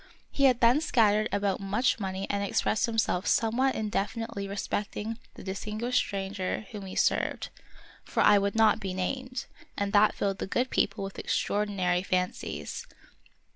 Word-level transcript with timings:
He 0.31 0.45
had 0.45 0.61
there 0.61 0.81
scattered 0.81 1.29
about 1.31 1.59
much 1.59 1.99
money 1.99 2.25
and 2.27 2.43
expressed 2.43 2.87
himself 2.87 3.27
somewhat 3.27 3.75
indefi 3.75 4.25
nitely 4.25 4.49
respecting 4.49 5.19
the 5.35 5.43
distinguished 5.43 5.99
stranger 5.99 6.65
whom 6.71 6.87
he 6.87 6.95
served, 6.95 7.49
for 8.03 8.21
I 8.23 8.39
would 8.39 8.55
not 8.55 8.79
be 8.79 8.95
named, 8.95 9.45
and 9.77 9.93
that 9.93 10.15
filled 10.15 10.39
the 10.39 10.47
good 10.47 10.71
people 10.71 11.03
with 11.03 11.19
extraordinary 11.19 12.01
fancies. 12.01 12.87